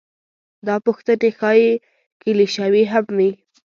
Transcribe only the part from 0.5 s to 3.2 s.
دا پوښتنې ښايي کلیشوي هم